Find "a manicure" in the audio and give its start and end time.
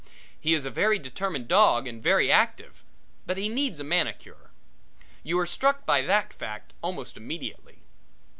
3.79-4.49